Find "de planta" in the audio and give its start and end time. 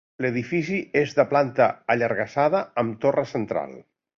1.19-1.67